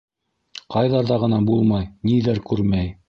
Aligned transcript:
Ҡайҙарҙа 0.75 1.19
ғына 1.25 1.41
булмай, 1.49 1.85
ниҙәр 2.11 2.43
күрмәй 2.51 2.91